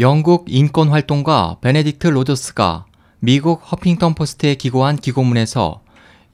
[0.00, 2.86] 영국 인권활동가 베네딕트 로저스가
[3.18, 5.82] 미국 허핑턴 포스트에 기고한 기고문에서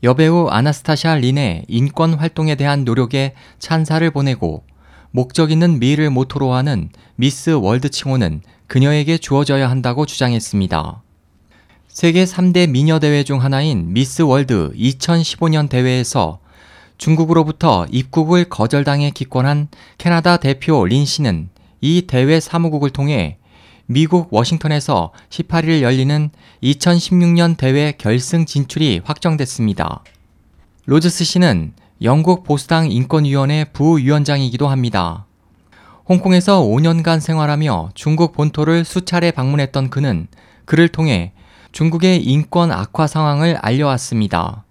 [0.04, 4.62] 여배우 아나스타샤 린의 인권 활동에 대한 노력에 찬사를 보내고
[5.10, 11.02] 목적 있는 미를 모토로 하는 미스 월드 칭호는 그녀에게 주어져야 한다고 주장했습니다.
[11.88, 16.38] 세계 3대 미녀 대회 중 하나인 미스 월드 2015년 대회에서
[16.98, 19.66] 중국으로부터 입국을 거절당해 기권한
[19.98, 21.48] 캐나다 대표 린 씨는
[21.80, 23.38] 이 대회 사무국을 통해
[23.88, 26.30] 미국 워싱턴에서 18일 열리는
[26.60, 30.02] 2016년 대회 결승 진출이 확정됐습니다.
[30.86, 35.26] 로즈스 씨는 영국 보수당 인권위원회 부위원장이기도 합니다.
[36.08, 40.26] 홍콩에서 5년간 생활하며 중국 본토를 수차례 방문했던 그는
[40.64, 41.32] 그를 통해
[41.70, 44.64] 중국의 인권 악화 상황을 알려왔습니다.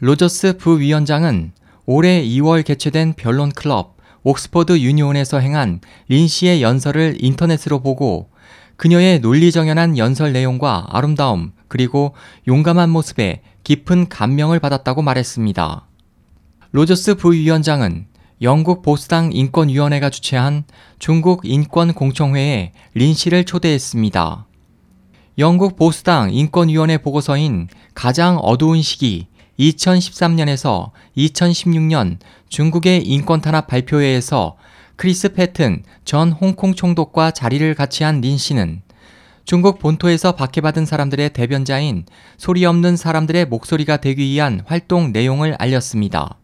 [0.00, 1.52] 로저스 부위원장은
[1.86, 3.95] 올해 2월 개최된 변론 클럽
[4.26, 8.28] 옥스퍼드 유니온에서 행한 린 씨의 연설을 인터넷으로 보고
[8.76, 12.12] 그녀의 논리정연한 연설 내용과 아름다움 그리고
[12.48, 15.86] 용감한 모습에 깊은 감명을 받았다고 말했습니다.
[16.72, 18.06] 로저스 부위원장은
[18.42, 20.64] 영국 보수당 인권위원회가 주최한
[20.98, 24.44] 중국 인권공청회에 린 씨를 초대했습니다.
[25.38, 29.28] 영국 보수당 인권위원회 보고서인 가장 어두운 시기
[29.58, 32.18] 2013년에서 2016년
[32.48, 34.56] 중국의 인권 탄압 발표회에서
[34.96, 38.82] 크리스 패튼 전 홍콩 총독과 자리를 같이 한 린 씨는
[39.44, 42.04] 중국 본토에서 박해받은 사람들의 대변자인
[42.36, 46.36] 소리 없는 사람들의 목소리가 되기 위한 활동 내용을 알렸습니다.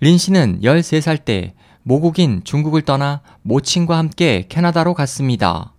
[0.00, 5.72] 린 씨는 13살 때 모국인 중국을 떠나 모친과 함께 캐나다로 갔습니다.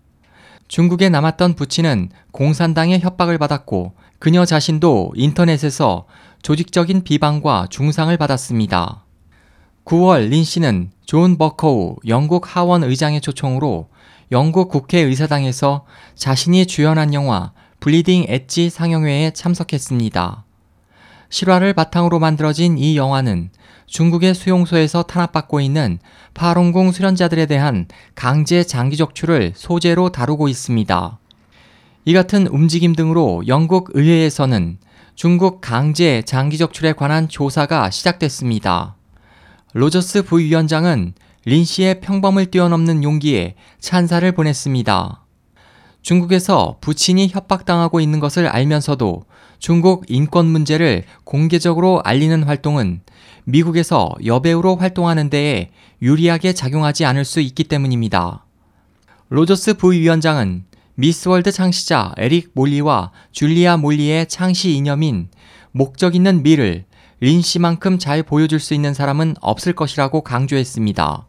[0.67, 6.07] 중국에 남았던 부친은 공산당의 협박을 받았고 그녀 자신도 인터넷에서
[6.43, 9.05] 조직적인 비방과 중상을 받았습니다.
[9.85, 13.87] 9월 린 씨는 존 버커우 영국 하원 의장의 초청으로
[14.29, 20.43] 영국 국회의사당에서 자신이 주연한 영화 Bleeding Edge 상영회에 참석했습니다.
[21.29, 23.49] 실화를 바탕으로 만들어진 이 영화는
[23.85, 25.97] 중국의 수용소에서 탄압받고 있는
[26.33, 31.19] 파룬궁 수련자들에 대한 강제 장기 적출을 소재로 다루고 있습니다.
[32.03, 34.79] 이 같은 움직임 등으로 영국 의회에서는
[35.15, 38.95] 중국 강제 장기 적출에 관한 조사가 시작됐습니다.
[39.73, 41.13] 로저스 부위원장은
[41.45, 45.21] 린 씨의 평범을 뛰어넘는 용기에 찬사를 보냈습니다.
[46.01, 49.25] 중국에서 부친이 협박당하고 있는 것을 알면서도
[49.59, 53.01] 중국 인권 문제를 공개적으로 알리는 활동은
[53.45, 55.69] 미국에서 여배우로 활동하는 데에
[56.01, 58.45] 유리하게 작용하지 않을 수 있기 때문입니다.
[59.29, 60.65] 로저스 부위원장은
[60.95, 65.29] 미스월드 창시자 에릭 몰리와 줄리아 몰리의 창시 이념인
[65.71, 66.85] 목적 있는 미를
[67.19, 71.25] 린 씨만큼 잘 보여줄 수 있는 사람은 없을 것이라고 강조했습니다.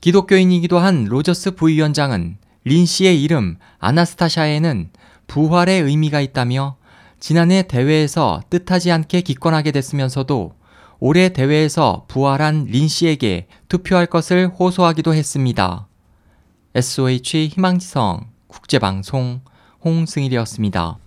[0.00, 4.90] 기독교인이기도 한 로저스 부위원장은 린 씨의 이름 아나스타샤에는
[5.28, 6.76] 부활의 의미가 있다며
[7.20, 10.52] 지난해 대회에서 뜻하지 않게 기권하게 됐으면서도
[11.00, 15.88] 올해 대회에서 부활한 린 씨에게 투표할 것을 호소하기도 했습니다.
[16.74, 19.42] SOH 희망지성 국제방송
[19.84, 20.98] 홍승일이었습니다.